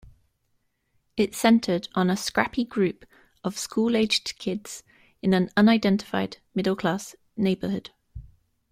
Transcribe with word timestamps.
It 1.15 1.35
centered 1.35 1.87
on 1.93 2.09
a 2.09 2.17
scrappy 2.17 2.65
group 2.65 3.05
of 3.43 3.55
school-aged 3.59 4.35
kids 4.39 4.81
in 5.21 5.31
an 5.35 5.51
unidentified, 5.55 6.37
middle-class 6.55 7.15
neighborhood. 7.37 7.91